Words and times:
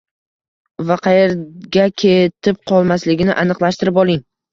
va 0.91 0.95
qayerga 1.07 1.83
ketib 2.03 2.57
qolmasligini 2.71 3.37
aniqlashtirib 3.43 4.01
oling. 4.05 4.25